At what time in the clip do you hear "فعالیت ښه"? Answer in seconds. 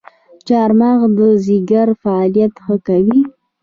2.01-2.75